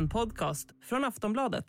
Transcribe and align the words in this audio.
En 0.00 0.08
podcast 0.08 0.68
från 0.84 1.04
Aftonbladet. 1.04 1.64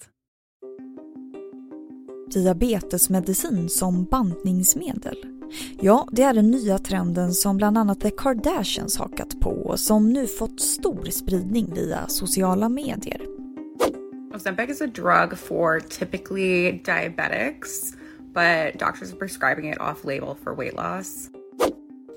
Diabetesmedicin 2.33 3.69
som 3.69 4.05
bantningsmedel. 4.05 5.17
Ja, 5.79 6.07
det 6.11 6.23
är 6.23 6.33
den 6.33 6.51
nya 6.51 6.77
trenden 6.77 7.33
som 7.33 7.57
bland 7.57 7.77
annat 7.77 8.01
The 8.01 8.11
Kardashians 8.11 8.97
hakat 8.97 9.39
på 9.39 9.49
och 9.49 9.79
som 9.79 10.13
nu 10.13 10.27
fått 10.27 10.61
stor 10.61 11.05
spridning 11.05 11.73
via 11.73 12.07
sociala 12.07 12.69
medier. 12.69 13.21
Ozempic 14.35 14.69
is 14.69 14.81
a 14.81 14.87
drug 14.87 15.37
for 15.37 15.79
typically 15.79 16.71
diabetics, 16.71 17.93
but 18.33 18.79
doctors 18.79 19.13
are 19.13 19.19
prescribing 19.19 19.71
it 19.71 19.77
off 19.79 20.05
label 20.05 20.35
for 20.43 20.55
weight 20.55 20.75
loss. 20.75 21.29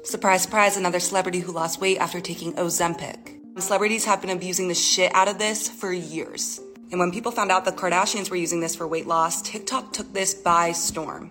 Surprise, 0.05 0.43
surprise, 0.43 0.79
another 0.79 1.01
celebrity 1.01 1.41
who 1.47 1.53
lost 1.53 1.81
weight 1.81 2.01
after 2.01 2.21
taking 2.21 2.53
Ozempic. 2.55 3.34
Celebrities 3.59 4.07
have 4.07 4.21
been 4.21 4.37
abusing 4.37 4.69
the 4.69 4.75
shit 4.75 5.15
out 5.15 5.29
of 5.29 5.39
this 5.39 5.71
for 5.81 5.93
years. 5.93 6.61
And 6.91 7.01
when 7.01 7.13
people 7.13 7.33
found 7.33 7.53
out 7.53 7.65
the 7.65 7.71
Kardashians 7.71 8.31
were 8.31 8.43
using 8.43 8.61
this 8.61 8.77
for 8.77 8.89
weight 8.89 9.07
loss, 9.07 9.43
TikTok 9.43 9.93
took 9.93 10.13
this 10.13 10.43
by 10.43 10.73
storm. 10.75 11.31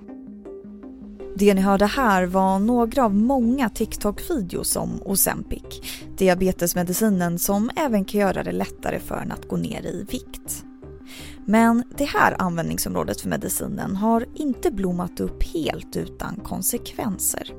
Det 1.35 1.53
ni 1.53 1.61
hörde 1.61 1.85
här 1.85 2.25
var 2.25 2.59
några 2.59 3.05
av 3.05 3.15
många 3.15 3.69
TikTok-videos 3.69 4.75
om 4.75 5.01
Ozempic, 5.05 5.81
diabetesmedicinen 6.17 7.39
som 7.39 7.69
även 7.75 8.05
kan 8.05 8.21
göra 8.21 8.43
det 8.43 8.51
lättare 8.51 8.99
för 8.99 9.15
en 9.15 9.31
att 9.31 9.47
gå 9.47 9.55
ner 9.57 9.85
i 9.85 10.05
vikt. 10.09 10.63
Men 11.45 11.83
det 11.97 12.05
här 12.05 12.41
användningsområdet 12.41 13.21
för 13.21 13.29
medicinen 13.29 13.95
har 13.95 14.25
inte 14.35 14.71
blommat 14.71 15.19
upp 15.19 15.43
helt 15.43 15.95
utan 15.95 16.35
konsekvenser. 16.35 17.53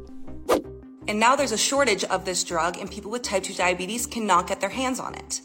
And 1.09 1.21
now 1.21 1.37
there's 1.37 1.55
a 1.55 1.57
shortage 1.57 2.05
of 2.11 2.25
this 2.25 2.45
drug, 2.45 2.81
and 2.81 2.91
people 2.91 3.11
with 3.13 3.23
type 3.23 3.43
2 3.43 3.53
diabetes 3.63 4.07
cannot 4.07 4.49
get 4.49 4.61
their 4.61 4.71
hands 4.71 5.01
on 5.01 5.15
it. 5.15 5.43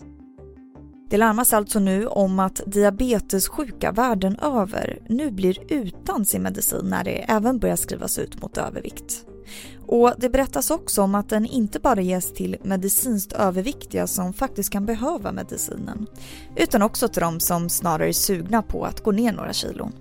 Det 1.09 1.17
larmas 1.17 1.53
alltså 1.53 1.79
nu 1.79 2.07
om 2.07 2.39
att 2.39 2.61
diabetessjuka 2.65 3.91
världen 3.91 4.39
över 4.39 4.99
nu 5.09 5.31
blir 5.31 5.73
utan 5.73 6.25
sin 6.25 6.41
medicin 6.41 6.85
när 6.85 7.03
det 7.03 7.25
även 7.27 7.59
börjar 7.59 7.75
skrivas 7.75 8.19
ut 8.19 8.41
mot 8.41 8.57
övervikt. 8.57 9.25
Och 9.87 10.13
det 10.17 10.29
berättas 10.29 10.71
också 10.71 11.01
om 11.01 11.15
att 11.15 11.29
den 11.29 11.45
inte 11.45 11.79
bara 11.79 12.01
ges 12.01 12.33
till 12.33 12.57
medicinskt 12.63 13.33
överviktiga 13.33 14.07
som 14.07 14.33
faktiskt 14.33 14.69
kan 14.69 14.85
behöva 14.85 15.31
medicinen, 15.31 16.07
utan 16.55 16.81
också 16.81 17.07
till 17.07 17.21
de 17.21 17.39
som 17.39 17.69
snarare 17.69 18.09
är 18.09 18.13
sugna 18.13 18.61
på 18.61 18.85
att 18.85 19.03
gå 19.03 19.11
ner 19.11 19.31
några 19.31 19.53
kilon. 19.53 19.93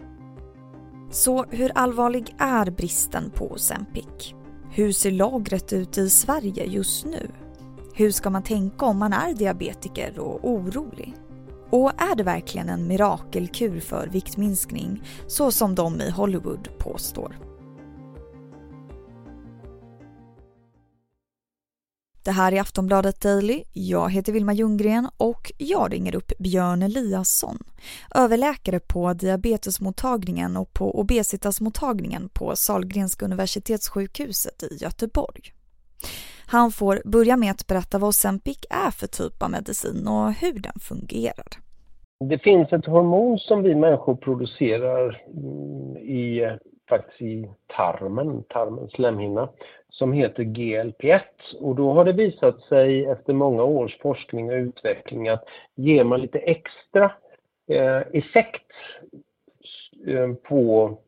Så 1.10 1.44
hur 1.50 1.72
allvarlig 1.74 2.34
är 2.38 2.70
bristen 2.70 3.30
på 3.30 3.52
Ozempic? 3.52 4.34
Hur 4.70 4.92
ser 4.92 5.10
lagret 5.10 5.72
ut 5.72 5.98
i 5.98 6.10
Sverige 6.10 6.64
just 6.64 7.06
nu? 7.06 7.30
Hur 7.94 8.10
ska 8.10 8.30
man 8.30 8.42
tänka 8.42 8.86
om 8.86 8.98
man 8.98 9.12
är 9.12 9.34
diabetiker 9.34 10.18
och 10.18 10.50
orolig? 10.50 11.14
Och 11.70 12.02
är 12.02 12.16
det 12.16 12.22
verkligen 12.22 12.68
en 12.68 12.86
mirakelkur 12.86 13.80
för 13.80 14.06
viktminskning 14.06 15.02
så 15.26 15.50
som 15.50 15.74
de 15.74 16.00
i 16.00 16.10
Hollywood 16.10 16.68
påstår? 16.78 17.47
Det 22.24 22.30
här 22.30 22.52
är 22.52 22.60
Aftonbladet 22.60 23.20
Daily. 23.20 23.62
Jag 23.72 24.12
heter 24.12 24.32
Vilma 24.32 24.52
Ljunggren 24.52 25.08
och 25.16 25.52
jag 25.58 25.92
ringer 25.92 26.14
upp 26.14 26.32
Björn 26.38 26.82
Eliasson, 26.82 27.58
överläkare 28.14 28.80
på 28.80 29.12
diabetesmottagningen 29.12 30.56
och 30.56 30.72
på 30.72 31.00
obesitasmottagningen 31.00 32.28
på 32.32 32.56
Sahlgrenska 32.56 33.24
universitetssjukhuset 33.24 34.62
i 34.62 34.76
Göteborg. 34.80 35.52
Han 36.46 36.70
får 36.70 37.02
börja 37.04 37.36
med 37.36 37.50
att 37.50 37.66
berätta 37.66 37.98
vad 37.98 38.08
Ozempic 38.08 38.58
är 38.70 38.90
för 38.90 39.06
typ 39.06 39.42
av 39.42 39.50
medicin 39.50 40.08
och 40.08 40.32
hur 40.32 40.58
den 40.58 40.80
fungerar. 40.80 41.48
Det 42.30 42.38
finns 42.38 42.72
ett 42.72 42.86
hormon 42.86 43.38
som 43.38 43.62
vi 43.62 43.74
människor 43.74 44.16
producerar 44.16 45.22
mm, 45.26 45.96
i, 45.96 46.58
faktiskt 46.88 47.22
i 47.22 47.48
tarmen, 47.66 48.42
tarmens 48.42 48.92
slemhinna, 48.92 49.48
som 49.90 50.12
heter 50.12 50.42
GLP-1. 50.42 51.20
Och 51.60 51.74
då 51.74 51.92
har 51.92 52.04
det 52.04 52.12
visat 52.12 52.60
sig 52.60 53.06
efter 53.06 53.32
många 53.32 53.62
års 53.62 53.98
forskning 53.98 54.50
och 54.50 54.56
utveckling 54.56 55.28
att 55.28 55.44
ger 55.74 56.04
man 56.04 56.20
lite 56.20 56.38
extra 56.38 57.12
eh, 57.68 58.02
effekt 58.12 58.72
eh, 60.06 60.32
på, 60.32 60.98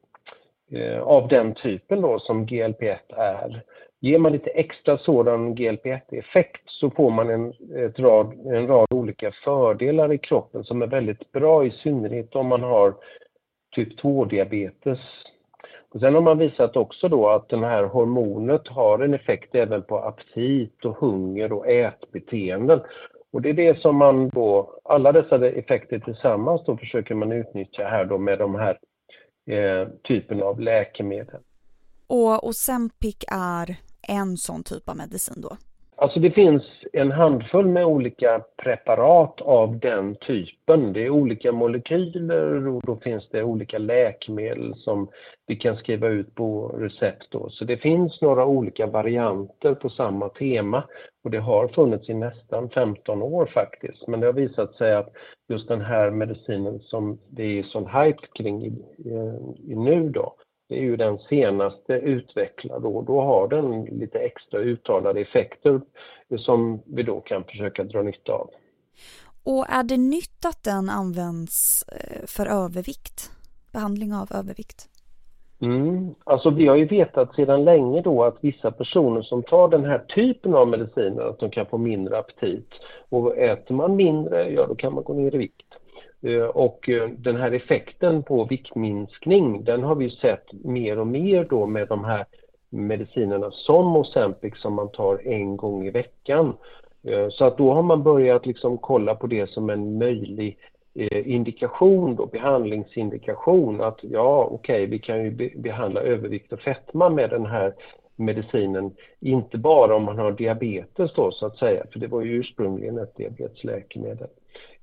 eh, 0.71 1.01
av 1.01 1.29
den 1.29 1.55
typen 1.55 2.01
då 2.01 2.19
som 2.19 2.47
GLP-1 2.47 2.99
är, 3.09 3.63
Ger 4.03 4.19
man 4.19 4.33
lite 4.33 4.51
extra 4.51 4.99
sådan 4.99 5.55
GLP-1-effekt 5.55 6.63
så 6.67 6.91
får 6.91 7.11
man 7.11 7.31
en, 7.31 7.53
ett 7.77 7.99
rad, 7.99 8.47
en 8.47 8.67
rad 8.67 8.87
olika 8.91 9.33
fördelar 9.33 10.13
i 10.13 10.19
kroppen 10.19 10.65
som 10.65 10.83
är 10.83 10.87
väldigt 10.87 11.33
bra, 11.33 11.67
i 11.67 11.71
synnerhet 11.71 12.37
om 12.37 12.47
man 12.47 12.63
har 12.63 12.95
typ 13.75 14.01
2-diabetes. 14.01 14.99
Och 15.91 16.01
sen 16.01 16.15
har 16.15 16.23
man 16.23 16.39
visat 16.39 16.77
också 16.77 17.09
då 17.09 17.29
att 17.29 17.49
det 17.49 17.67
här 17.67 17.85
hormonet 17.85 18.69
har 18.69 18.99
en 18.99 19.15
effekt 19.15 19.55
även 19.55 19.83
på 19.83 19.99
aptit 19.99 20.85
och 20.85 20.97
hunger 20.97 21.53
och 21.53 21.67
ätbeteenden. 21.67 22.81
Och 23.33 23.43
det 23.43 23.49
är 23.49 23.55
det 23.55 23.81
som 23.81 23.97
man 23.97 24.29
då, 24.29 24.81
alla 24.85 25.13
dessa 25.13 25.47
effekter 25.47 25.99
tillsammans 25.99 26.63
då 26.67 26.77
försöker 26.77 27.15
man 27.15 27.33
utnyttja 27.33 27.85
här 27.85 28.05
då 28.05 28.19
med 28.19 28.39
de 28.39 28.55
här 28.55 28.79
eh, 29.47 29.89
typen 30.09 30.43
av 30.43 30.61
läkemedel. 30.61 31.41
Och 32.07 32.49
Ozempic 32.49 33.17
är 33.29 33.77
en 34.09 34.37
sån 34.37 34.63
typ 34.63 34.89
av 34.89 34.97
medicin 34.97 35.41
då? 35.41 35.57
Alltså 36.01 36.21
det 36.21 36.31
finns 36.31 36.63
en 36.93 37.13
handfull 37.13 37.67
med 37.67 37.85
olika 37.85 38.41
preparat 38.63 39.41
av 39.41 39.79
den 39.79 40.15
typen. 40.17 40.93
Det 40.93 41.05
är 41.05 41.11
olika 41.11 41.53
molekyler 41.53 42.69
och 42.69 42.83
då 42.87 42.97
finns 42.97 43.29
det 43.29 43.43
olika 43.43 43.79
läkemedel 43.79 44.75
som 44.77 45.09
vi 45.47 45.57
kan 45.57 45.77
skriva 45.77 46.09
ut 46.09 46.35
på 46.35 46.69
recept. 46.69 47.27
Då. 47.31 47.51
Så 47.51 47.65
det 47.65 47.77
finns 47.77 48.21
några 48.21 48.47
olika 48.47 48.87
varianter 48.87 49.75
på 49.75 49.89
samma 49.91 50.29
tema 50.29 50.85
och 51.25 51.31
det 51.31 51.39
har 51.39 51.69
funnits 51.69 52.09
i 52.09 52.15
nästan 52.15 52.71
15 52.71 53.23
år 53.23 53.47
faktiskt. 53.47 54.09
Men 54.09 54.21
det 54.21 54.27
har 54.27 54.33
visat 54.33 54.75
sig 54.75 54.95
att 54.95 55.13
just 55.49 55.69
den 55.69 55.81
här 55.81 56.11
medicinen 56.11 56.81
som 56.81 57.19
det 57.29 57.59
är 57.59 57.63
sån 57.63 57.87
hype 57.87 58.27
kring 58.35 58.65
i, 58.65 58.69
i, 58.99 59.11
i 59.73 59.75
nu 59.75 60.09
då, 60.09 60.35
det 60.71 60.79
är 60.79 60.83
ju 60.83 60.97
den 60.97 61.19
senaste 61.19 61.93
utvecklad 61.93 62.85
och 62.85 63.05
då 63.05 63.21
har 63.21 63.49
den 63.49 63.85
lite 63.85 64.19
extra 64.19 64.61
uttalade 64.61 65.21
effekter 65.21 65.81
som 66.39 66.83
vi 66.87 67.03
då 67.03 67.21
kan 67.21 67.45
försöka 67.45 67.85
dra 67.85 68.03
nytta 68.03 68.33
av. 68.33 68.51
Och 69.45 69.67
är 69.69 69.83
det 69.83 69.97
nytt 69.97 70.45
att 70.47 70.63
den 70.63 70.89
används 70.89 71.85
eh, 71.89 72.27
för 72.27 72.47
övervikt? 72.47 73.31
Behandling 73.73 74.15
av 74.15 74.29
övervikt? 74.35 74.89
Mm. 75.61 76.15
Alltså 76.25 76.51
vi 76.51 76.67
har 76.67 76.77
ju 76.77 76.85
vetat 76.85 77.35
sedan 77.35 77.65
länge 77.65 78.03
då 78.03 78.25
att 78.25 78.39
vissa 78.41 78.71
personer 78.71 79.23
som 79.23 79.43
tar 79.43 79.69
den 79.69 79.85
här 79.85 79.99
typen 79.99 80.55
av 80.55 80.69
mediciner 80.69 81.23
att 81.23 81.39
de 81.39 81.51
kan 81.51 81.67
få 81.67 81.79
mindre 81.79 82.19
aptit. 82.19 82.71
Och 83.09 83.39
äter 83.39 83.75
man 83.75 83.97
mindre, 83.97 84.51
ja 84.51 84.67
då 84.67 84.75
kan 84.75 84.95
man 84.95 85.05
gå 85.05 85.13
ner 85.13 85.35
i 85.35 85.39
vikt. 85.39 85.67
Eh, 86.23 86.43
och 86.43 86.89
eh, 86.89 87.09
den 87.09 87.37
här 87.37 87.53
effekten 87.53 88.23
på 88.23 88.45
viktminskning 88.45 89.65
den 89.65 89.83
har 89.83 89.95
vi 89.95 90.11
sett 90.11 90.53
mer 90.53 90.99
och 90.99 91.07
mer 91.07 91.45
då 91.45 91.67
med 91.67 91.89
de 91.89 92.05
här 92.05 92.25
medicinerna 92.71 93.51
som 93.51 93.97
Ozempic 93.97 94.57
som 94.57 94.75
man 94.75 94.91
tar 94.91 95.29
en 95.29 95.57
gång 95.57 95.87
i 95.87 95.91
veckan. 95.91 96.57
Eh, 97.03 97.29
så 97.29 97.45
att 97.45 97.59
då 97.59 97.73
har 97.73 97.83
man 97.83 98.03
börjat 98.03 98.47
liksom 98.47 98.79
kolla 98.79 99.15
på 99.15 99.27
det 99.27 99.51
som 99.51 99.71
en 99.71 99.99
möjlig 99.99 100.59
indikation, 101.25 102.17
då, 102.17 102.27
behandlingsindikation 102.27 103.81
att 103.81 103.99
ja 104.03 104.49
okej 104.51 104.75
okay, 104.75 104.87
vi 104.87 104.99
kan 104.99 105.25
ju 105.25 105.51
behandla 105.57 106.01
övervikt 106.01 106.53
och 106.53 106.61
fetma 106.61 107.09
med 107.09 107.31
den 107.31 107.47
här 107.47 107.75
medicinen, 108.17 108.91
inte 109.21 109.59
bara 109.59 109.97
om 109.97 110.05
man 110.05 110.19
har 110.19 110.33
diabetes 110.33 111.13
då 111.15 111.31
så 111.31 111.47
att 111.47 111.59
säga, 111.59 111.85
för 111.93 112.01
det 112.01 112.07
var 112.07 112.23
ju 112.23 112.33
ursprungligen 112.33 112.99
ett 112.99 113.17
diabetesläkemedel. 113.17 114.29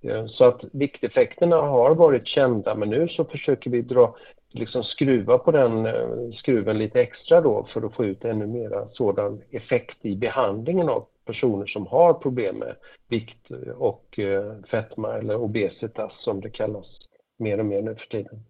Eh, 0.01 0.25
så 0.27 0.45
att 0.45 0.61
vikteffekterna 0.71 1.55
har 1.55 1.95
varit 1.95 2.27
kända 2.27 2.75
men 2.75 2.89
nu 2.89 3.07
så 3.07 3.25
försöker 3.25 3.69
vi 3.69 3.81
dra, 3.81 4.15
liksom 4.51 4.83
skruva 4.83 5.37
på 5.37 5.51
den 5.51 5.85
eh, 5.85 6.31
skruven 6.37 6.77
lite 6.77 7.01
extra 7.01 7.41
då 7.41 7.67
för 7.73 7.85
att 7.85 7.93
få 7.93 8.05
ut 8.05 8.25
ännu 8.25 8.47
mera 8.47 8.87
sådan 8.93 9.41
effekt 9.51 9.97
i 10.01 10.15
behandlingen 10.15 10.89
av 10.89 11.05
personer 11.25 11.65
som 11.65 11.87
har 11.87 12.13
problem 12.13 12.55
med 12.55 12.75
vikt 13.07 13.51
eh, 13.51 13.73
och 13.73 14.19
fetma 14.71 15.13
eller 15.13 15.35
obesitas 15.35 16.11
som 16.19 16.41
det 16.41 16.49
kallas 16.49 16.87
mer 17.39 17.59
och 17.59 17.65
mer 17.65 17.81
nu 17.81 17.95
för 17.95 18.07
tiden. 18.07 18.43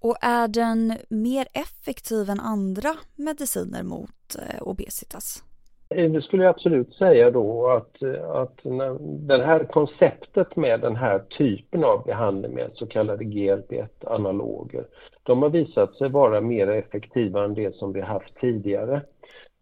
Och 0.00 0.16
är 0.20 0.48
den 0.48 0.92
mer 1.08 1.46
effektiv 1.52 2.30
än 2.30 2.40
andra 2.40 2.96
mediciner 3.16 3.82
mot 3.82 4.36
obesitas? 4.60 5.44
Eh, 5.88 6.10
det 6.10 6.22
skulle 6.22 6.44
jag 6.44 6.50
absolut 6.50 6.94
säga 6.94 7.30
då 7.30 7.68
att, 7.68 8.02
att 8.28 8.60
det 9.00 9.44
här 9.44 9.64
konceptet 9.64 10.56
med 10.56 10.80
den 10.80 10.96
här 10.96 11.18
typen 11.18 11.84
av 11.84 12.04
behandling 12.04 12.54
med 12.54 12.70
så 12.74 12.86
kallade 12.86 13.24
GLP-1-analoger, 13.24 14.84
de 15.22 15.42
har 15.42 15.50
visat 15.50 15.94
sig 15.94 16.08
vara 16.08 16.40
mer 16.40 16.68
effektiva 16.68 17.44
än 17.44 17.54
det 17.54 17.76
som 17.76 17.92
vi 17.92 18.00
haft 18.00 18.40
tidigare. 18.40 19.00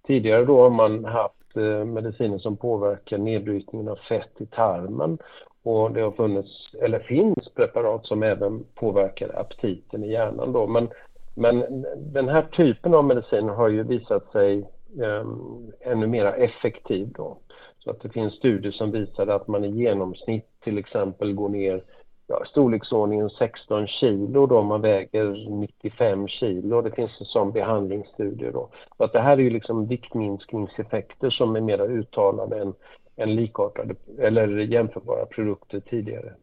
Tidigare 0.07 0.45
då 0.45 0.63
har 0.63 0.71
man 0.71 1.05
haft 1.05 1.57
eh, 1.57 1.85
mediciner 1.85 2.39
som 2.39 2.57
påverkar 2.57 3.19
nedbrytningen 3.19 3.89
av 3.89 3.97
fett 3.97 4.41
i 4.41 4.47
tarmen 4.47 5.19
Och 5.63 5.93
det 5.93 6.01
har 6.01 6.11
funnits, 6.11 6.75
eller 6.83 6.99
finns 6.99 7.49
preparat 7.55 8.07
som 8.07 8.23
även 8.23 8.65
påverkar 8.75 9.41
aptiten 9.41 10.05
i 10.05 10.13
hjärnan 10.13 10.53
då. 10.53 10.67
Men, 10.67 10.89
men 11.35 11.85
den 11.97 12.29
här 12.29 12.43
typen 12.43 12.95
av 12.95 13.05
medicin 13.05 13.49
har 13.49 13.69
ju 13.69 13.83
visat 13.83 14.33
sig 14.33 14.65
Ehm, 15.03 15.73
ännu 15.81 16.07
mer 16.07 16.27
effektiv 16.27 17.09
då. 17.13 17.39
Så 17.79 17.91
att 17.91 18.01
det 18.03 18.09
finns 18.09 18.35
studier 18.35 18.73
som 18.73 18.91
visar 18.91 19.27
att 19.27 19.49
man 19.49 19.65
i 19.65 19.71
genomsnitt 19.71 20.47
till 20.65 20.79
exempel 20.79 21.35
går 21.35 21.49
ner 21.49 21.85
ja, 22.27 22.45
storleksordningen 22.45 23.31
16 23.31 23.87
kilo 23.87 24.47
då 24.47 24.63
man 24.63 24.81
väger 24.81 25.51
95 25.51 26.29
kilo. 26.29 26.83
Det 26.83 26.91
finns 26.91 27.21
en 27.21 27.27
sån 27.27 27.53
behandlingsstudie 27.53 28.51
då. 28.51 28.69
Så 28.97 29.05
att 29.05 29.13
det 29.13 29.21
här 29.21 29.33
är 29.33 29.43
ju 29.43 29.51
liksom 29.51 29.87
viktminskningseffekter 29.87 31.31
som 31.31 31.57
är 31.57 31.61
mer 31.61 31.91
uttalade 31.91 32.61
än, 32.61 32.75
än 33.17 33.35
likartade 33.35 33.95
eller 34.19 34.49
jämförbara 34.49 35.27
produkter 35.27 35.81
tidigare. 35.81 36.35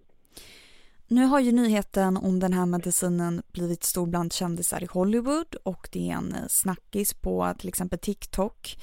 Nu 1.11 1.25
har 1.25 1.39
ju 1.39 1.51
nyheten 1.51 2.17
om 2.17 2.39
den 2.39 2.53
här 2.53 2.65
medicinen 2.65 3.41
blivit 3.53 3.83
stor 3.83 4.07
bland 4.07 4.33
kändisar 4.33 4.83
i 4.83 4.85
Hollywood 4.85 5.55
och 5.63 5.89
det 5.91 6.09
är 6.09 6.13
en 6.13 6.31
eh, 6.31 6.47
snackis 6.49 7.13
på 7.13 7.53
till 7.57 7.69
exempel 7.69 7.99
TikTok. 7.99 8.75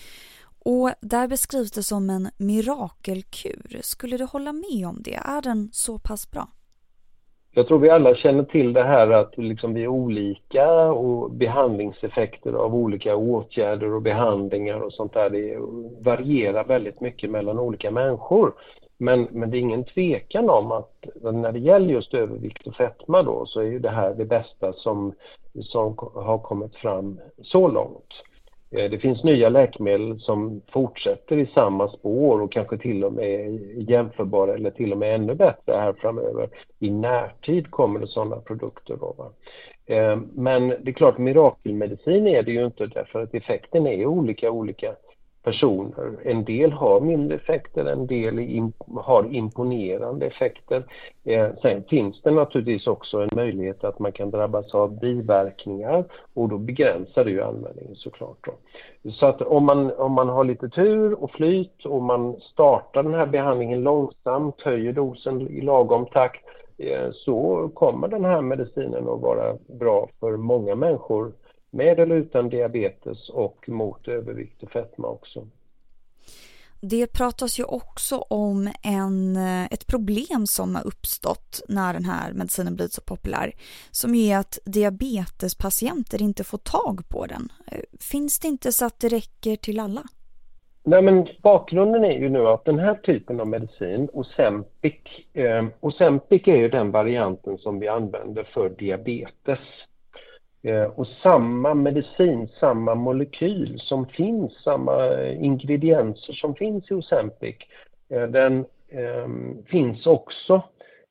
Och 0.65 0.91
där 1.01 1.29
beskrivs 1.29 1.73
det 1.73 1.83
som 1.83 2.11
en 2.11 2.29
mirakelkur. 2.39 3.81
Skulle 3.83 4.17
du 4.17 4.25
hålla 4.25 4.53
med 4.53 4.87
om 4.87 5.03
det? 5.03 5.15
Är 5.15 5.43
den 5.43 5.69
så 5.73 5.99
pass 5.99 6.31
bra? 6.31 6.49
Jag 7.51 7.69
tror 7.69 7.79
vi 7.79 7.91
alla 7.91 8.15
känner 8.15 8.45
till 8.45 8.73
det 8.73 8.85
här 8.85 9.11
att 9.11 9.39
liksom 9.39 9.75
vi 9.75 9.83
är 9.83 9.89
olika 9.89 10.73
och 10.91 11.31
behandlingseffekter 11.31 12.53
av 12.53 12.75
olika 12.75 13.17
åtgärder 13.17 13.93
och 13.95 14.03
behandlingar 14.03 14.81
och 14.81 14.93
sånt 14.93 15.13
där 15.13 15.31
det 15.31 15.57
varierar 16.01 16.65
väldigt 16.65 17.01
mycket 17.01 17.31
mellan 17.31 17.59
olika 17.59 17.91
människor. 17.91 18.55
Men, 18.99 19.29
men 19.31 19.51
det 19.51 19.57
är 19.57 19.61
ingen 19.61 19.85
tvekan 19.85 20.51
om 20.51 20.73
att 20.73 21.05
när 21.23 21.53
det 21.53 21.59
gäller 21.59 21.89
just 21.89 22.15
övervikt 22.15 22.67
och 22.67 22.75
fetma 22.75 23.23
då 23.23 23.47
så 23.47 23.61
är 23.61 23.65
ju 23.65 23.79
det 23.79 23.91
här 23.91 24.15
det 24.15 24.25
bästa 24.25 24.73
som, 24.73 25.15
som 25.61 25.97
har 26.15 26.39
kommit 26.39 26.75
fram 26.75 27.21
så 27.43 27.69
långt. 27.69 28.23
Eh, 28.71 28.91
det 28.91 28.99
finns 28.99 29.25
nya 29.25 29.49
läkemedel 29.49 30.21
som 30.21 30.63
fortsätter 30.73 31.37
i 31.37 31.47
samma 31.47 31.89
spår 31.89 32.41
och 32.41 32.53
kanske 32.53 32.79
till 32.79 33.05
och 33.05 33.13
med 33.13 33.61
jämförbara 33.91 34.55
eller 34.55 34.71
till 34.71 34.93
och 34.93 34.99
med 34.99 35.15
ännu 35.15 35.35
bättre 35.35 35.73
här 35.73 35.93
framöver. 35.93 36.49
I 36.79 36.91
närtid 36.91 37.71
kommer 37.71 38.01
det 38.01 38.07
sådana 38.07 38.37
produkter. 38.37 38.97
Då, 38.97 39.15
va? 39.19 39.31
Eh, 39.87 40.19
men 40.35 40.69
det 40.69 40.91
är 40.91 40.93
klart, 40.93 41.19
mirakelmedicin 41.19 42.27
är 42.27 42.43
det 42.43 42.53
ju 42.53 42.65
inte 42.65 42.87
därför 42.87 43.23
att 43.23 43.35
effekten 43.35 43.87
är 43.87 44.07
olika 44.07 44.51
olika 44.51 44.95
personer. 45.43 46.19
En 46.25 46.45
del 46.45 46.73
har 46.73 47.01
mindre 47.01 47.37
effekter, 47.37 47.85
en 47.85 48.07
del 48.07 48.39
har 48.97 49.35
imponerande 49.35 50.27
effekter. 50.27 50.85
Eh, 51.25 51.49
sen 51.63 51.85
finns 51.85 52.23
det 52.23 52.31
naturligtvis 52.31 52.87
också 52.87 53.19
en 53.21 53.31
möjlighet 53.35 53.85
att 53.85 53.99
man 53.99 54.13
kan 54.13 54.31
drabbas 54.31 54.75
av 54.75 54.99
biverkningar 54.99 56.05
och 56.35 56.49
då 56.49 56.59
begränsar 56.59 57.25
det 57.25 57.31
ju 57.31 57.43
användningen 57.43 57.97
såklart. 57.97 58.39
Då. 58.41 58.53
Så 59.11 59.27
att 59.27 59.43
om 59.43 59.65
man, 59.65 59.93
om 59.93 60.13
man 60.13 60.29
har 60.29 60.45
lite 60.45 60.69
tur 60.69 61.23
och 61.23 61.31
flyt 61.31 61.85
och 61.85 62.03
man 62.03 62.37
startar 62.41 63.03
den 63.03 63.15
här 63.15 63.27
behandlingen 63.27 63.83
långsamt, 63.83 64.63
höjer 64.63 64.93
dosen 64.93 65.41
i 65.41 65.61
lagom 65.61 66.07
takt 66.07 66.45
eh, 66.79 67.11
så 67.13 67.69
kommer 67.75 68.09
den 68.09 68.25
här 68.25 68.43
medicinen 68.43 69.09
att 69.09 69.21
vara 69.21 69.57
bra 69.67 70.09
för 70.21 70.37
många 70.37 70.75
människor 70.75 71.33
med 71.71 72.01
eller 72.01 72.17
utan 72.17 72.49
diabetes 72.49 73.29
och 73.29 73.69
mot 73.69 74.09
övervikt 74.09 74.63
och 74.63 74.71
fetma 74.71 75.09
också. 75.09 75.47
Det 76.81 77.07
pratas 77.07 77.61
ju 77.61 77.65
också 77.65 78.17
om 78.19 78.71
en, 78.83 79.37
ett 79.71 79.87
problem 79.87 80.47
som 80.47 80.75
har 80.75 80.87
uppstått 80.87 81.61
när 81.69 81.93
den 81.93 82.05
här 82.05 82.33
medicinen 82.33 82.75
blivit 82.75 82.93
så 82.93 83.01
populär 83.01 83.53
som 83.91 84.15
är 84.15 84.39
att 84.39 84.59
diabetespatienter 84.65 86.23
inte 86.23 86.45
får 86.45 86.59
tag 86.59 87.09
på 87.09 87.27
den. 87.27 87.53
Finns 88.01 88.39
det 88.39 88.49
inte 88.49 88.73
så 88.73 88.87
att 88.87 89.01
det 89.01 89.09
räcker 89.09 89.57
till 89.57 89.81
alla? 89.81 90.03
Nej, 90.85 91.03
men 91.03 91.29
bakgrunden 91.43 92.05
är 92.05 92.19
ju 92.19 92.29
nu 92.29 92.47
att 92.47 92.65
den 92.65 92.79
här 92.79 92.95
typen 92.95 93.41
av 93.41 93.47
medicin, 93.47 94.09
Ozempic, 94.13 94.95
eh, 95.33 95.67
Ozempic 95.81 96.43
är 96.49 96.57
ju 96.57 96.69
den 96.69 96.91
varianten 96.91 97.59
som 97.59 97.81
vi 97.81 97.89
använder 97.89 98.45
för 98.45 98.69
diabetes. 98.69 99.59
Eh, 100.63 100.85
och 100.85 101.07
samma 101.07 101.75
medicin, 101.75 102.49
samma 102.61 102.95
molekyl 102.95 103.81
som 103.81 104.07
finns, 104.07 104.63
samma 104.63 105.07
eh, 105.07 105.45
ingredienser 105.45 106.33
som 106.33 106.55
finns 106.55 106.91
i 106.91 106.95
Ozempic, 106.95 107.57
eh, 108.09 108.23
den 108.23 108.67
ehm, 108.89 109.65
finns 109.65 110.07
också 110.07 110.63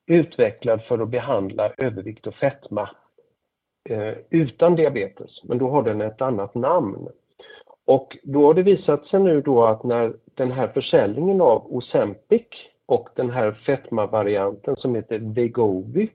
utvecklad 0.07 0.81
för 0.83 0.99
att 0.99 1.09
behandla 1.09 1.71
övervikt 1.77 2.27
och 2.27 2.35
fetma 2.35 2.89
utan 4.29 4.75
diabetes, 4.75 5.43
men 5.43 5.57
då 5.57 5.69
har 5.69 5.83
den 5.83 6.01
ett 6.01 6.21
annat 6.21 6.55
namn. 6.55 7.07
Och 7.85 8.17
då 8.23 8.45
har 8.45 8.53
det 8.53 8.63
visat 8.63 9.05
sig 9.05 9.19
nu 9.19 9.41
då 9.41 9.65
att 9.65 9.83
när 9.83 10.13
den 10.35 10.51
här 10.51 10.67
försäljningen 10.67 11.41
av 11.41 11.75
Ozempic 11.75 12.47
och 12.85 13.09
den 13.15 13.29
här 13.29 13.51
fetma-varianten 13.51 14.75
som 14.75 14.95
heter 14.95 15.19
Vegovi 15.19 16.09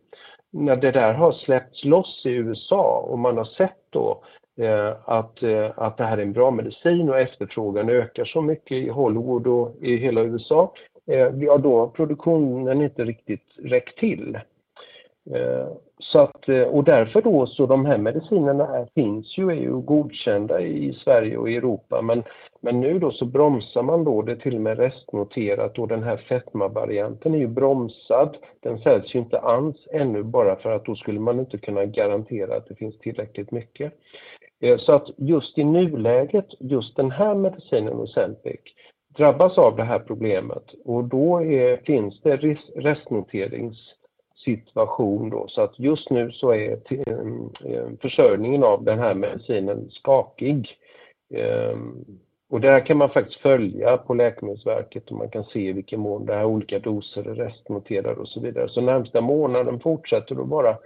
när 0.53 0.77
det 0.77 0.91
där 0.91 1.15
har 1.15 1.33
släppts 1.33 1.85
loss 1.85 2.23
i 2.27 2.31
USA 2.31 3.07
och 3.09 3.19
man 3.19 3.37
har 3.37 3.45
sett 3.45 3.79
då 3.91 4.23
eh, 4.59 4.93
att, 5.05 5.43
eh, 5.43 5.71
att 5.77 5.97
det 5.97 6.05
här 6.05 6.19
är 6.19 6.23
en 6.23 6.33
bra 6.33 6.51
medicin 6.51 7.09
och 7.09 7.19
efterfrågan 7.19 7.89
ökar 7.89 8.25
så 8.25 8.43
mycket 8.43 8.77
i 8.77 8.89
Hollywood 8.89 9.47
och 9.47 9.77
i 9.81 9.97
hela 9.97 10.21
USA, 10.21 10.73
eh, 11.07 11.29
ja 11.35 11.59
då 11.59 11.79
har 11.79 11.87
produktionen 11.87 12.83
inte 12.83 13.05
riktigt 13.05 13.47
räckt 13.57 13.99
till. 13.99 14.39
Så 15.99 16.19
att, 16.19 16.49
och 16.49 16.85
därför 16.85 17.23
då 17.23 17.47
så 17.47 17.67
de 17.67 17.87
här 17.87 17.99
medicinerna 17.99 18.87
finns 18.95 19.39
ju, 19.39 19.51
är 19.51 19.55
ju 19.55 19.81
godkända 19.81 20.61
i 20.61 20.93
Sverige 20.93 21.37
och 21.37 21.51
i 21.51 21.57
Europa 21.57 22.03
men, 22.03 22.23
men 22.65 22.81
nu 22.81 22.99
då 22.99 23.11
så 23.11 23.25
bromsar 23.25 23.83
man 23.83 24.05
då, 24.05 24.23
det 24.23 24.33
är 24.33 24.37
till 24.37 24.55
och 24.55 24.61
med 24.61 24.79
restnoterat 24.79 25.79
och 25.79 25.89
den 25.89 26.03
här 26.03 26.17
fetma-varianten 26.17 27.35
är 27.35 27.39
ju 27.39 27.47
bromsad. 27.47 28.37
Den 28.61 28.79
säljs 28.79 29.15
ju 29.15 29.19
inte 29.19 29.39
alls 29.39 29.77
ännu 29.93 30.23
bara 30.23 30.57
för 30.57 30.73
att 30.73 30.85
då 30.85 30.95
skulle 30.95 31.21
man 31.21 31.41
inte 31.41 31.59
kunna 31.59 31.85
garantera 31.85 32.57
att 32.57 32.69
det 32.69 32.75
finns 32.75 32.99
tillräckligt 32.99 33.51
mycket. 33.51 33.93
Eh, 34.61 34.79
så 34.79 34.93
att 34.93 35.11
just 35.17 35.59
i 35.59 35.65
nuläget, 35.65 36.47
just 36.59 36.97
den 36.97 37.11
här 37.11 37.35
medicinen 37.35 38.01
Ozempic 38.01 38.61
drabbas 39.17 39.59
av 39.59 39.77
det 39.77 39.85
här 39.85 39.99
problemet 39.99 40.75
och 40.85 41.05
då 41.05 41.43
är, 41.43 41.77
finns 41.77 42.21
det 42.21 42.37
restnoterings 42.77 43.95
situation 44.45 45.31
då. 45.31 45.49
Så 45.49 45.63
att 45.63 45.79
just 45.79 46.11
nu 46.11 46.33
så 46.33 46.55
är 46.55 46.73
eh, 46.73 47.89
försörjningen 48.01 48.65
av 48.65 48.85
den 48.85 48.99
här 48.99 49.15
medicinen 49.15 49.91
skakig. 49.91 50.69
Ehm, 51.35 52.05
och 52.53 52.61
där 52.61 52.87
kan 52.87 52.97
man 52.97 53.11
faktiskt 53.11 53.41
följa 53.41 53.97
på 53.97 54.15
Läkemedelsverket 54.15 55.11
och 55.11 55.17
man 55.17 55.31
kan 55.31 55.45
se 55.45 55.69
i 55.69 55.73
vilken 55.73 56.01
mån 56.01 56.27
det 56.27 56.35
här 56.35 56.45
olika 56.45 56.79
doser 56.79 57.29
är 57.29 57.35
restnoterade 57.35 58.21
och 58.21 58.29
så 58.29 58.41
vidare. 58.41 58.69
Så 58.69 58.81
närmsta 58.81 59.21
månaden 59.21 59.81
fortsätter 59.81 60.43
att 60.43 60.49
vara 60.49 60.77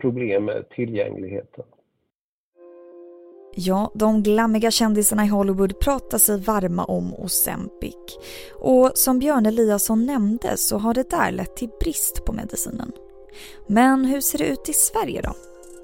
problem 0.00 0.44
med 0.44 0.68
tillgängligheten. 0.68 1.64
Ja, 3.56 3.90
de 3.94 4.22
glammiga 4.22 4.70
kändisarna 4.70 5.24
i 5.24 5.28
Hollywood 5.28 5.80
pratar 5.80 6.18
sig 6.18 6.40
varma 6.40 6.84
om 6.84 7.14
Ozempic. 7.14 8.18
Och 8.54 8.90
som 8.94 9.18
Björn 9.18 9.46
Eliasson 9.46 10.06
nämnde 10.06 10.56
så 10.56 10.78
har 10.78 10.94
det 10.94 11.10
där 11.10 11.32
lett 11.32 11.56
till 11.56 11.70
brist 11.80 12.24
på 12.24 12.32
medicinen. 12.32 12.92
Men 13.66 14.04
hur 14.04 14.20
ser 14.20 14.38
det 14.38 14.46
ut 14.46 14.68
i 14.68 14.72
Sverige 14.72 15.20
då? 15.20 15.32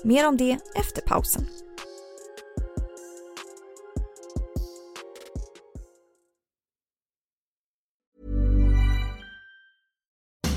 Mer 0.05 0.29
om 0.29 0.37
det 0.37 0.59
efter 0.77 1.03
pausen. 1.03 1.43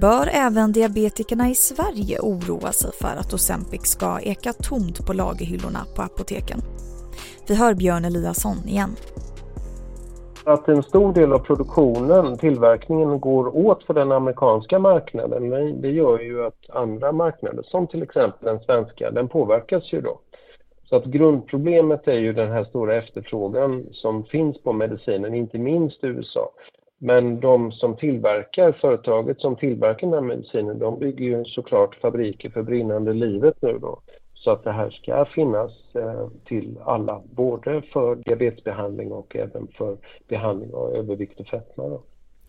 Bör 0.00 0.28
även 0.32 0.72
diabetikerna 0.72 1.48
i 1.48 1.54
Sverige 1.54 2.18
oroa 2.20 2.72
sig 2.72 2.90
för 2.92 3.16
att 3.20 3.34
Ozempic 3.34 3.86
ska 3.86 4.20
eka 4.20 4.52
tomt 4.52 5.06
på 5.06 5.12
lagerhyllorna 5.12 5.78
på 5.96 6.02
apoteken? 6.02 6.58
Vi 7.48 7.54
hör 7.54 7.74
Björn 7.74 8.04
Eliasson 8.04 8.56
igen. 8.66 8.90
att 10.44 10.68
en 10.68 10.82
stor 10.82 11.12
del 11.12 11.32
av 11.32 11.38
produktionen, 11.38 12.38
tillverkningen, 12.38 13.20
går 13.20 13.56
åt 13.56 13.84
för 13.84 13.94
den 13.94 14.12
amerikanska 14.12 14.78
marknaden, 14.78 15.50
det 15.80 15.90
gör 15.90 16.18
ju 16.18 16.44
att 16.46 16.70
andra 16.70 17.12
marknader, 17.12 17.62
som 17.62 17.86
till 17.86 18.02
exempel 18.02 18.46
den 18.46 18.60
svenska, 18.60 19.10
den 19.10 19.28
påverkas 19.28 19.92
ju 19.92 20.00
då. 20.00 20.18
Så 20.88 20.96
att 20.96 21.04
grundproblemet 21.04 22.08
är 22.08 22.18
ju 22.18 22.32
den 22.32 22.52
här 22.52 22.64
stora 22.64 22.96
efterfrågan 22.96 23.86
som 23.92 24.24
finns 24.24 24.62
på 24.62 24.72
medicinen, 24.72 25.34
inte 25.34 25.58
minst 25.58 26.04
i 26.04 26.06
USA. 26.06 26.50
Men 26.98 27.40
de 27.40 27.72
som 27.72 27.96
tillverkar, 27.96 28.72
företaget 28.72 29.40
som 29.40 29.56
tillverkar 29.56 30.06
den 30.06 30.14
här 30.14 30.20
medicinen, 30.20 30.78
de 30.78 30.98
bygger 30.98 31.24
ju 31.24 31.44
såklart 31.44 31.94
fabriker 31.94 32.50
för 32.50 32.62
brinnande 32.62 33.12
livet 33.12 33.54
nu 33.62 33.78
då. 33.78 34.00
Så 34.34 34.50
att 34.50 34.64
det 34.64 34.72
här 34.72 34.90
ska 34.90 35.24
finnas 35.24 35.70
eh, 35.94 36.28
till 36.44 36.78
alla, 36.84 37.22
både 37.24 37.82
för 37.82 38.16
diabetesbehandling 38.16 39.12
och 39.12 39.36
även 39.36 39.68
för 39.78 39.96
behandling 40.28 40.74
av 40.74 40.94
övervikt 40.94 41.40
och 41.40 41.46
fetma. 41.46 41.88
Då. 41.88 42.02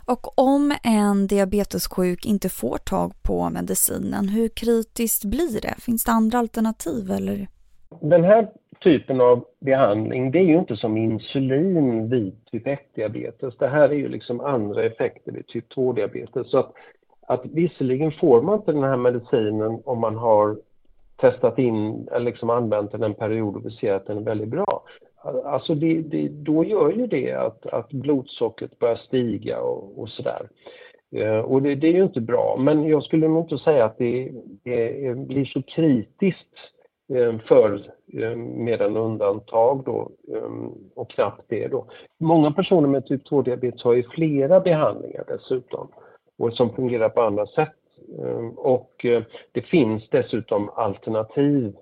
Och 0.06 0.40
om 0.40 0.76
en 0.84 1.28
diabetessjuk 1.28 2.26
inte 2.26 2.50
får 2.50 2.78
tag 2.78 3.14
på 3.22 3.50
medicinen, 3.50 4.30
hur 4.30 4.50
kritiskt 4.50 5.26
blir 5.26 5.62
det? 5.62 5.76
Finns 5.80 6.04
det 6.04 6.12
andra 6.12 6.40
alternativ 6.40 7.12
eller? 7.12 7.48
Den 8.02 8.24
här 8.24 8.50
typen 8.80 9.22
av 9.22 9.46
behandling, 9.60 10.32
det 10.32 10.40
är 10.40 10.44
ju 10.44 10.60
inte 10.60 10.76
som 10.76 10.98
insulin 10.98 12.10
vid 12.10 12.46
typ 12.52 12.68
1-diabetes. 12.68 13.58
Det 13.60 13.68
här 13.68 13.90
är 13.90 13.96
ju 13.96 14.08
liksom 14.08 14.40
andra 14.40 14.84
effekter 14.84 15.32
vid 15.32 15.48
typ 15.48 15.74
2-diabetes. 15.74 16.48
Så 16.48 16.58
att, 16.58 16.74
att 17.28 17.46
visserligen 17.46 18.12
får 18.12 18.42
man 18.42 18.56
inte 18.56 18.72
den 18.72 18.84
här 18.84 18.98
medicinen 18.98 19.82
om 19.86 20.00
man 20.00 20.16
har 20.16 20.58
testat 21.16 21.60
in 21.60 22.08
eller 22.12 22.26
liksom 22.26 22.50
använt 22.50 22.92
den 22.92 23.04
en 23.04 23.14
period 23.14 23.56
och 23.56 23.66
vi 23.66 23.72
ser 23.72 23.94
att 23.94 24.08
den 24.08 24.18
är 24.18 24.22
väldigt 24.22 24.50
bra. 24.50 24.84
Alltså 25.46 25.76
det, 25.76 26.02
det, 26.02 26.28
då 26.28 26.64
gör 26.64 26.92
ju 26.92 27.08
det 27.08 27.34
att, 27.34 27.66
att 27.66 27.90
blodsockret 27.90 28.80
börjar 28.80 28.96
stiga 28.96 29.60
och, 29.60 30.00
och 30.00 30.10
sådär. 30.10 30.50
Eh, 31.12 31.40
och 31.40 31.62
det, 31.62 31.76
det, 31.76 31.88
är 31.88 31.94
ju 31.94 32.04
inte 32.04 32.22
bra, 32.22 32.58
men 32.60 32.88
jag 32.88 33.04
skulle 33.04 33.28
nog 33.28 33.44
inte 33.44 33.58
säga 33.58 33.86
att 33.86 33.98
det, 33.98 34.32
det 34.64 35.18
blir 35.18 35.46
så 35.46 35.62
kritiskt 35.62 36.58
Eh, 37.10 37.38
för 37.40 37.92
eh, 38.14 38.36
mer 38.36 38.82
än 38.82 38.98
undantag 38.98 39.84
då 39.86 40.12
eh, 40.34 40.52
och 40.96 41.10
knappt 41.10 41.44
det 41.48 41.68
då. 41.68 41.86
Många 42.18 42.52
personer 42.52 42.88
med 42.88 43.06
typ 43.06 43.30
2-diabetes 43.30 43.84
har 43.84 43.94
ju 43.94 44.04
flera 44.04 44.60
behandlingar 44.60 45.24
dessutom 45.28 45.88
och 46.38 46.54
som 46.54 46.74
fungerar 46.74 47.10
på 47.10 47.22
andra 47.22 47.46
sätt 47.46 47.74
och 48.56 49.06
det 49.52 49.62
finns 49.62 50.10
dessutom 50.10 50.70
alternativ, 50.70 51.76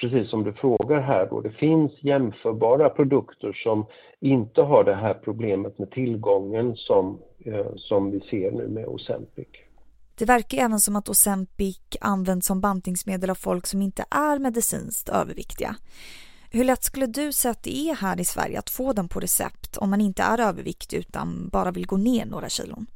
precis 0.00 0.30
som 0.30 0.44
du 0.44 0.52
frågar 0.52 1.00
här 1.00 1.26
då. 1.30 1.40
Det 1.40 1.50
finns 1.50 1.92
jämförbara 2.02 2.88
produkter 2.88 3.52
som 3.52 3.86
inte 4.20 4.62
har 4.62 4.84
det 4.84 4.94
här 4.94 5.14
problemet 5.14 5.78
med 5.78 5.90
tillgången 5.90 6.76
som, 6.76 7.18
som 7.76 8.10
vi 8.10 8.20
ser 8.20 8.50
nu 8.50 8.68
med 8.68 8.86
Ozempic. 8.86 9.69
Det 10.20 10.26
verkar 10.26 10.58
även 10.58 10.80
som 10.80 10.96
att 10.96 11.08
Ozempic 11.08 11.80
används 12.00 12.46
som 12.46 12.60
bantningsmedel 12.60 13.30
av 13.30 13.34
folk 13.34 13.66
som 13.66 13.82
inte 13.82 14.04
är 14.10 14.38
medicinskt 14.38 15.08
överviktiga. 15.08 15.76
Hur 16.52 16.64
lätt 16.64 16.82
skulle 16.82 17.06
du 17.06 17.32
säga 17.32 17.52
att 17.52 17.62
det 17.62 17.88
är 17.88 17.94
här 17.94 18.20
i 18.20 18.24
Sverige 18.24 18.58
att 18.58 18.70
få 18.70 18.92
den 18.92 19.08
på 19.08 19.20
recept 19.20 19.76
om 19.76 19.90
man 19.90 20.00
inte 20.00 20.22
är 20.22 20.40
överviktig 20.40 20.96
utan 20.96 21.48
bara 21.52 21.70
vill 21.70 21.86
gå 21.86 21.96
ner 21.96 22.26
några 22.26 22.48
kilon? 22.48 22.86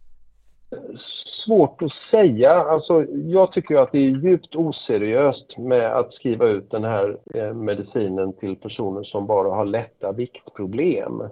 svårt 1.44 1.82
att 1.82 1.92
säga. 2.10 2.52
Alltså, 2.52 3.04
jag 3.10 3.52
tycker 3.52 3.76
att 3.76 3.92
det 3.92 3.98
är 3.98 4.24
djupt 4.24 4.56
oseriöst 4.56 5.58
med 5.58 5.96
att 5.96 6.14
skriva 6.14 6.46
ut 6.46 6.70
den 6.70 6.84
här 6.84 7.18
eh, 7.34 7.54
medicinen 7.54 8.32
till 8.32 8.56
personer 8.56 9.02
som 9.02 9.26
bara 9.26 9.54
har 9.54 9.64
lätta 9.64 10.12
viktproblem. 10.12 11.22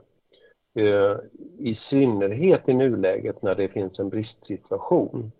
Eh, 0.75 1.17
I 1.59 1.75
synnerhet 1.91 2.69
i 2.69 2.75
nuläget 2.75 3.43
när 3.43 3.55
det 3.55 3.69
finns 3.69 3.99
en 3.99 4.09
bristsituation. 4.09 5.33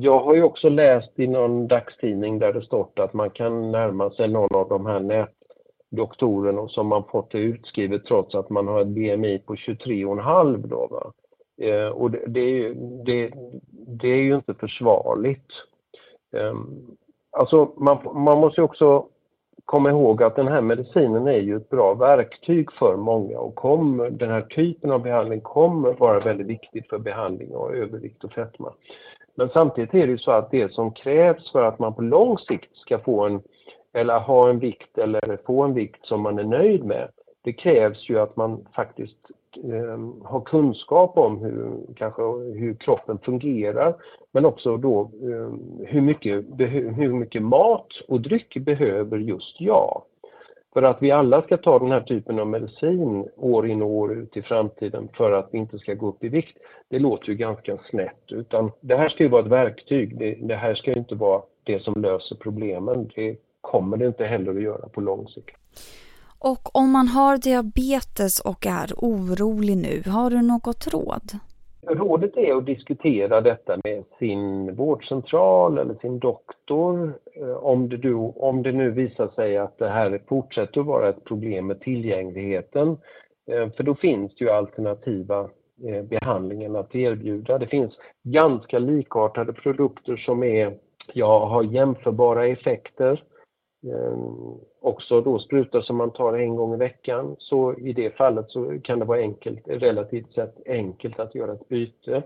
Jag 0.00 0.20
har 0.20 0.34
ju 0.34 0.42
också 0.42 0.68
läst 0.68 1.18
i 1.18 1.26
någon 1.26 1.68
dagstidning 1.68 2.38
där 2.38 2.52
det 2.52 2.62
stått 2.62 2.98
att 2.98 3.14
man 3.14 3.30
kan 3.30 3.70
närma 3.70 4.10
sig 4.10 4.28
någon 4.28 4.54
av 4.54 4.68
de 4.68 4.86
här 4.86 5.00
nätdoktorerna 5.00 6.68
som 6.68 6.86
man 6.86 7.04
fått 7.04 7.30
det 7.30 7.38
utskrivet 7.38 8.04
trots 8.04 8.34
att 8.34 8.50
man 8.50 8.68
har 8.68 8.80
ett 8.80 8.86
BMI 8.86 9.38
på 9.38 9.54
23,5 9.54 10.66
då. 10.66 10.86
Va? 10.90 11.12
Eh, 11.66 11.88
och 11.88 12.10
det, 12.10 12.26
det, 12.26 12.74
det, 13.04 13.32
det, 13.70 14.08
är 14.08 14.22
ju 14.22 14.34
inte 14.34 14.54
försvarligt. 14.54 15.52
Eh, 16.36 16.54
alltså 17.30 17.72
man, 17.76 17.98
man 18.24 18.38
måste 18.38 18.62
också 18.62 19.06
komma 19.70 19.90
ihåg 19.90 20.22
att 20.22 20.36
den 20.36 20.48
här 20.48 20.60
medicinen 20.60 21.26
är 21.26 21.40
ju 21.40 21.56
ett 21.56 21.70
bra 21.70 21.94
verktyg 21.94 22.72
för 22.72 22.96
många 22.96 23.38
och 23.38 23.54
kommer, 23.54 24.10
den 24.10 24.30
här 24.30 24.42
typen 24.42 24.90
av 24.90 25.02
behandling 25.02 25.40
kommer 25.40 25.92
vara 25.92 26.20
väldigt 26.20 26.46
viktigt 26.46 26.88
för 26.88 26.98
behandling 26.98 27.54
av 27.54 27.74
övervikt 27.74 28.24
och 28.24 28.32
fetma. 28.32 28.72
Men 29.34 29.48
samtidigt 29.48 29.94
är 29.94 30.06
det 30.06 30.12
ju 30.12 30.18
så 30.18 30.30
att 30.30 30.50
det 30.50 30.72
som 30.72 30.92
krävs 30.92 31.52
för 31.52 31.62
att 31.62 31.78
man 31.78 31.94
på 31.94 32.02
lång 32.02 32.38
sikt 32.38 32.76
ska 32.76 32.98
få 32.98 33.26
en, 33.26 33.42
eller 33.92 34.18
ha 34.18 34.50
en 34.50 34.58
vikt 34.58 34.98
eller 34.98 35.38
få 35.46 35.62
en 35.62 35.74
vikt 35.74 36.06
som 36.06 36.20
man 36.20 36.38
är 36.38 36.44
nöjd 36.44 36.84
med, 36.84 37.08
det 37.42 37.52
krävs 37.52 38.08
ju 38.08 38.18
att 38.18 38.36
man 38.36 38.66
faktiskt 38.74 39.18
eh, 39.56 40.28
ha 40.28 40.40
kunskap 40.40 41.18
om 41.18 41.38
hur, 41.38 41.94
kanske, 41.96 42.22
hur 42.58 42.74
kroppen 42.74 43.18
fungerar 43.18 43.94
men 44.32 44.44
också 44.44 44.76
då 44.76 45.00
eh, 45.00 45.52
hur, 45.86 46.00
mycket, 46.00 46.44
hur 46.96 47.12
mycket 47.12 47.42
mat 47.42 47.88
och 48.08 48.20
dryck 48.20 48.56
behöver 48.56 49.18
just 49.18 49.60
jag. 49.60 50.02
För 50.72 50.82
att 50.82 51.02
vi 51.02 51.10
alla 51.10 51.42
ska 51.42 51.56
ta 51.56 51.78
den 51.78 51.90
här 51.90 52.00
typen 52.00 52.38
av 52.38 52.46
medicin 52.46 53.28
år 53.36 53.66
in 53.68 53.82
och 53.82 53.88
år 53.88 54.12
ut 54.12 54.36
i 54.36 54.42
framtiden 54.42 55.08
för 55.16 55.32
att 55.32 55.48
vi 55.52 55.58
inte 55.58 55.78
ska 55.78 55.94
gå 55.94 56.08
upp 56.08 56.24
i 56.24 56.28
vikt, 56.28 56.58
det 56.88 56.98
låter 56.98 57.28
ju 57.28 57.34
ganska 57.34 57.78
snett. 57.90 58.24
Utan 58.28 58.70
det 58.80 58.96
här 58.96 59.08
ska 59.08 59.22
ju 59.22 59.28
vara 59.28 59.42
ett 59.42 59.52
verktyg, 59.52 60.18
det, 60.18 60.34
det 60.34 60.54
här 60.54 60.74
ska 60.74 60.90
ju 60.90 60.98
inte 60.98 61.14
vara 61.14 61.42
det 61.64 61.82
som 61.82 62.02
löser 62.02 62.36
problemen. 62.36 63.10
Det 63.14 63.36
kommer 63.60 63.96
det 63.96 64.06
inte 64.06 64.24
heller 64.24 64.50
att 64.50 64.62
göra 64.62 64.88
på 64.88 65.00
lång 65.00 65.28
sikt. 65.28 65.56
Och 66.42 66.76
om 66.76 66.90
man 66.90 67.08
har 67.08 67.36
diabetes 67.36 68.40
och 68.40 68.66
är 68.66 68.92
orolig 68.96 69.76
nu, 69.76 70.10
har 70.10 70.30
du 70.30 70.42
något 70.42 70.86
råd? 70.92 71.30
Rådet 71.86 72.36
är 72.36 72.56
att 72.56 72.66
diskutera 72.66 73.40
detta 73.40 73.76
med 73.84 74.04
sin 74.18 74.74
vårdcentral 74.74 75.78
eller 75.78 75.94
sin 75.94 76.18
doktor 76.18 77.14
eh, 77.34 77.52
om 77.52 77.88
det, 77.88 77.96
du, 77.96 78.14
om 78.14 78.62
det 78.62 78.72
nu 78.72 78.90
visar 78.90 79.28
sig 79.28 79.56
att 79.56 79.78
det 79.78 79.88
här 79.88 80.22
fortsätter 80.28 80.80
att 80.80 80.86
vara 80.86 81.08
ett 81.08 81.24
problem 81.24 81.66
med 81.66 81.80
tillgängligheten. 81.80 82.88
Eh, 83.50 83.70
för 83.76 83.82
då 83.82 83.94
finns 83.94 84.34
det 84.34 84.44
ju 84.44 84.50
alternativa 84.50 85.38
eh, 85.40 85.46
behandlingen 85.80 86.08
behandlingar 86.08 86.80
att 86.80 86.94
erbjuda. 86.94 87.58
Det 87.58 87.66
finns 87.66 87.92
ganska 88.22 88.78
likartade 88.78 89.52
produkter 89.52 90.16
som 90.16 90.42
är, 90.42 90.74
ja, 91.12 91.46
har 91.46 91.62
jämförbara 91.62 92.46
effekter 92.46 93.22
Ehm, 93.82 94.58
också 94.80 95.20
då 95.20 95.38
sprutor 95.38 95.80
som 95.80 95.96
man 95.96 96.10
tar 96.10 96.32
en 96.32 96.56
gång 96.56 96.74
i 96.74 96.76
veckan. 96.76 97.36
Så 97.38 97.74
i 97.74 97.92
det 97.92 98.16
fallet 98.16 98.50
så 98.50 98.80
kan 98.82 98.98
det 98.98 99.04
vara 99.04 99.18
enkelt, 99.18 99.60
relativt 99.64 100.34
sett 100.34 100.68
enkelt 100.68 101.20
att 101.20 101.34
göra 101.34 101.52
ett 101.52 101.68
byte. 101.68 102.22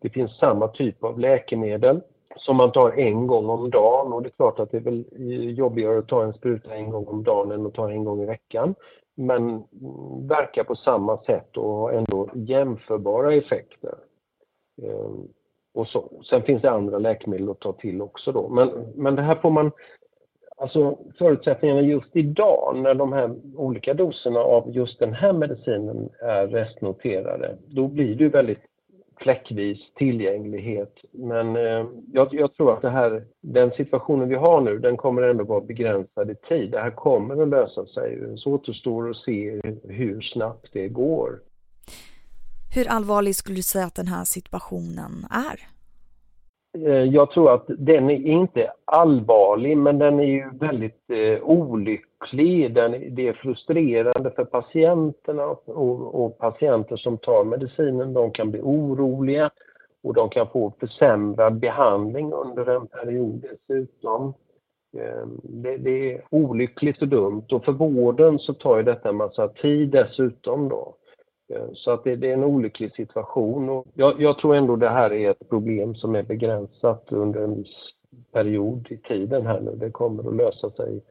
Det 0.00 0.08
finns 0.08 0.38
samma 0.38 0.68
typ 0.68 1.04
av 1.04 1.18
läkemedel 1.18 2.00
som 2.36 2.56
man 2.56 2.72
tar 2.72 2.90
en 2.90 3.26
gång 3.26 3.48
om 3.50 3.70
dagen 3.70 4.12
och 4.12 4.22
det 4.22 4.28
är 4.28 4.36
klart 4.36 4.58
att 4.58 4.70
det 4.70 4.76
är 4.76 4.80
väl 4.80 5.04
jobbigare 5.58 5.98
att 5.98 6.08
ta 6.08 6.22
en 6.22 6.32
spruta 6.32 6.74
en 6.74 6.90
gång 6.90 7.06
om 7.06 7.24
dagen 7.24 7.52
än 7.52 7.66
att 7.66 7.74
ta 7.74 7.90
en 7.90 8.04
gång 8.04 8.22
i 8.22 8.26
veckan. 8.26 8.74
Men 9.14 9.62
verkar 10.28 10.64
på 10.64 10.76
samma 10.76 11.18
sätt 11.18 11.56
och 11.56 11.74
har 11.74 11.92
ändå 11.92 12.28
jämförbara 12.34 13.34
effekter. 13.34 13.94
Ehm, 14.82 15.28
och 15.74 15.88
så. 15.88 16.22
Sen 16.24 16.42
finns 16.42 16.62
det 16.62 16.70
andra 16.70 16.98
läkemedel 16.98 17.50
att 17.50 17.60
ta 17.60 17.72
till 17.72 18.02
också 18.02 18.32
då. 18.32 18.48
Men, 18.48 18.92
men 18.94 19.16
det 19.16 19.22
här 19.22 19.34
får 19.34 19.50
man 19.50 19.70
Alltså 20.62 20.98
förutsättningarna 21.18 21.80
just 21.80 22.16
idag 22.16 22.76
när 22.76 22.94
de 22.94 23.12
här 23.12 23.34
olika 23.56 23.94
doserna 23.94 24.40
av 24.40 24.70
just 24.70 24.98
den 24.98 25.12
här 25.12 25.32
medicinen 25.32 26.08
är 26.20 26.46
restnoterade, 26.46 27.56
då 27.66 27.88
blir 27.88 28.14
det 28.14 28.24
ju 28.24 28.28
väldigt 28.30 28.58
fläckvis 29.16 29.78
tillgänglighet. 29.94 30.94
Men 31.12 31.56
eh, 31.56 31.86
jag, 32.12 32.28
jag, 32.34 32.54
tror 32.54 32.72
att 32.72 32.82
det 32.82 32.90
här, 32.90 33.24
den 33.40 33.70
situationen 33.70 34.28
vi 34.28 34.34
har 34.34 34.60
nu, 34.60 34.78
den 34.78 34.96
kommer 34.96 35.22
ändå 35.22 35.44
vara 35.44 35.60
begränsad 35.60 36.30
i 36.30 36.34
tid. 36.48 36.70
Det 36.70 36.80
här 36.80 36.90
kommer 36.90 37.42
att 37.42 37.48
lösa 37.48 37.86
sig. 37.86 38.38
Så 38.38 38.52
återstår 38.52 39.10
att 39.10 39.16
se 39.16 39.60
hur 39.84 40.20
snabbt 40.20 40.68
det 40.72 40.88
går. 40.88 41.40
Hur 42.74 42.88
allvarlig 42.88 43.36
skulle 43.36 43.56
du 43.56 43.62
säga 43.62 43.84
att 43.84 43.94
den 43.94 44.08
här 44.08 44.24
situationen 44.24 45.26
är? 45.30 45.81
Eh, 46.78 47.04
jag 47.04 47.30
tror 47.30 47.54
att 47.54 47.64
den 47.68 48.10
är 48.10 48.26
inte 48.26 48.72
allvarlig 48.84 49.76
men 49.76 49.98
den 49.98 50.20
är 50.20 50.26
ju 50.26 50.50
väldigt 50.60 51.10
eh, 51.10 51.42
olycklig. 51.42 52.74
Den, 52.74 53.14
det 53.14 53.28
är 53.28 53.32
frustrerande 53.32 54.30
för 54.30 54.44
patienterna 54.44 55.46
och, 55.46 56.24
och, 56.24 56.38
patienter 56.38 56.96
som 56.96 57.18
tar 57.18 57.44
medicinen. 57.44 58.12
De 58.12 58.30
kan 58.30 58.50
bli 58.50 58.60
oroliga 58.60 59.50
och 60.02 60.14
de 60.14 60.28
kan 60.28 60.46
få 60.46 60.72
försämrad 60.80 61.60
behandling 61.60 62.32
under 62.32 62.66
en 62.66 62.86
period 62.86 63.44
dessutom. 63.66 64.34
Eh, 64.96 65.26
det, 65.42 65.76
det, 65.76 66.14
är 66.14 66.22
olyckligt 66.30 67.02
och 67.02 67.08
dumt 67.08 67.46
och 67.50 67.64
för 67.64 67.72
vården 67.72 68.38
så 68.38 68.54
tar 68.54 68.76
ju 68.76 68.82
detta 68.82 69.08
en 69.08 69.16
massa 69.16 69.48
tid 69.48 69.90
dessutom 69.90 70.68
då. 70.68 70.94
Så 71.74 71.90
att 71.90 72.04
det, 72.04 72.16
det, 72.16 72.30
är 72.30 72.34
en 72.34 72.44
olycklig 72.44 72.94
situation. 72.94 73.68
Och 73.68 73.86
jag, 73.94 74.20
jag, 74.20 74.38
tror 74.38 74.54
ändå 74.54 74.76
det 74.76 74.88
här 74.88 75.12
är 75.12 75.30
ett 75.30 75.48
problem 75.48 75.94
som 75.94 76.14
är 76.14 76.22
begränsat 76.22 77.04
under 77.08 77.40
en 77.40 77.56
viss 77.56 77.92
period 78.32 78.86
i 78.90 78.96
tiden 78.96 79.46
här 79.46 79.60
nu. 79.60 79.76
Det 79.76 79.90
kommer 79.90 80.28
att 80.28 80.36
lösa 80.36 80.70
sig 80.70 81.02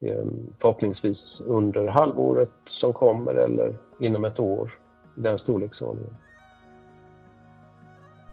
eh, 0.00 0.24
förhoppningsvis 0.60 1.40
under 1.40 1.86
halvåret 1.86 2.50
som 2.68 2.92
kommer 2.92 3.34
eller 3.34 3.78
inom 4.00 4.24
ett 4.24 4.40
år, 4.40 4.78
i 5.16 5.20
den 5.20 5.38
storleksordningen. 5.38 6.14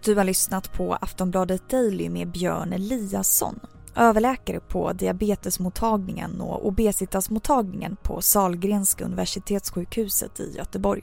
Du 0.05 0.15
har 0.15 0.23
lyssnat 0.23 0.73
på 0.77 0.93
Aftonbladet 0.93 1.69
Daily 1.69 2.09
med 2.09 2.27
Björn 2.27 2.73
Eliasson, 2.73 3.59
överläkare 3.95 4.59
på 4.59 4.93
diabetesmottagningen 4.93 6.41
och 6.41 6.67
obesitasmottagningen 6.67 7.97
på 8.03 8.21
Salgrenska 8.21 9.05
universitetssjukhuset 9.05 10.39
i 10.39 10.57
Göteborg. 10.57 11.01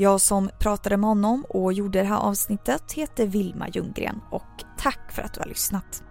Jag 0.00 0.20
som 0.20 0.50
pratade 0.58 0.96
med 0.96 1.08
honom 1.08 1.44
och 1.48 1.72
gjorde 1.72 1.98
det 1.98 2.04
här 2.04 2.20
avsnittet 2.20 2.92
heter 2.92 3.26
Vilma 3.26 3.68
Ljunggren 3.68 4.20
och 4.30 4.64
tack 4.78 5.12
för 5.12 5.22
att 5.22 5.34
du 5.34 5.40
har 5.40 5.46
lyssnat. 5.46 6.04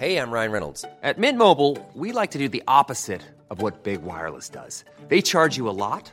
Hej, 0.00 0.12
jag 0.12 0.32
Ryan 0.32 0.52
Reynolds. 0.52 0.84
At 1.02 1.18
Mint 1.18 1.38
Mobile, 1.38 1.76
we 1.94 2.20
like 2.20 2.32
to 2.32 2.38
do 2.38 2.48
the 2.48 2.62
opposite 2.66 3.22
of 3.48 3.62
what 3.62 3.82
Big 3.82 4.00
Wireless 4.02 4.50
does. 4.50 4.84
They 5.08 5.22
charge 5.22 5.58
you 5.58 5.68
a 5.68 5.72
lot, 5.72 6.12